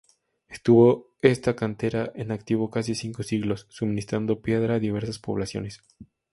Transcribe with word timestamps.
Estuvo 0.49 1.11
esta 1.21 1.55
cantera 1.55 2.11
en 2.15 2.31
activo 2.31 2.71
casi 2.71 2.95
cinco 2.95 3.21
siglos, 3.21 3.67
suministrando 3.69 4.41
piedra 4.41 4.73
a 4.73 4.79
diversas 4.79 5.19
poblaciones. 5.19 5.83